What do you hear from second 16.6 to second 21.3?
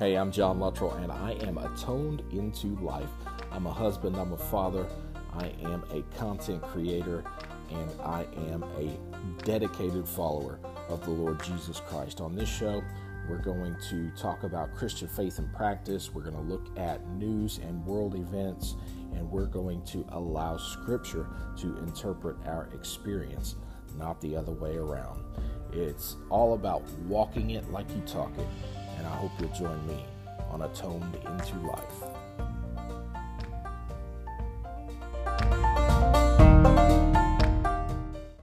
at news and world events, and we're going to allow Scripture